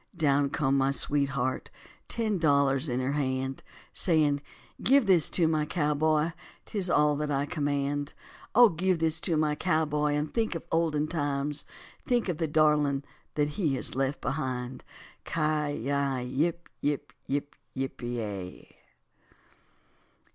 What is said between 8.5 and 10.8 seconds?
O give this to my cowboy and think of